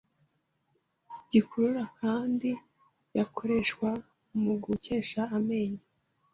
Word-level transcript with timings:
Gikukuru 1.31 1.81
kandi 1.99 2.49
yakoreshwa 3.17 3.89
mu 4.41 4.53
gukesha 4.63 5.21
amenyo 5.37 5.83